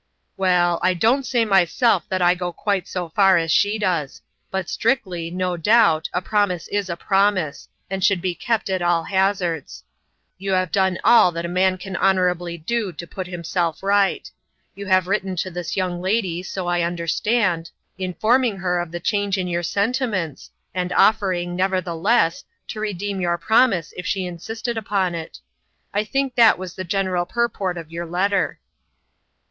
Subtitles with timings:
[0.35, 4.67] "Well, I don't say myself that I go quite so far as she does; but
[4.67, 9.03] strictly, no doubt, a prom ise is a promise, and should be kept at all
[9.03, 9.83] haz ards.
[10.39, 14.27] You have done all that a man can hon orably do to put himself right.
[14.73, 18.21] You have written to this young lady, so I understand, in I) is cton Coin.
[18.23, 23.21] 155 informing her of the change in your senti ments, and offering, nevertheless, to redeem
[23.21, 25.37] your promise if she insisted upon it.
[25.93, 28.57] I think that was the general purport of your letter."